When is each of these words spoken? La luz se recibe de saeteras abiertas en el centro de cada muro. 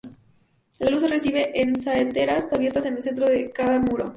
La 0.79 0.89
luz 0.89 1.03
se 1.03 1.07
recibe 1.09 1.53
de 1.53 1.79
saeteras 1.79 2.51
abiertas 2.53 2.85
en 2.85 2.97
el 2.97 3.03
centro 3.03 3.27
de 3.27 3.51
cada 3.51 3.77
muro. 3.77 4.09